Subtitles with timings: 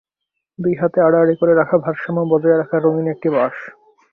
[0.59, 3.57] দুই হাতে আড়াআড়ি করে রাখা ভারসাম্য বজায় রাখার রঙিন একটি বাঁশ।